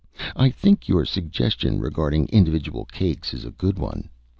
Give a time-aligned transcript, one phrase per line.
[0.35, 4.09] I think your suggestion regarding individual cakes is a good one.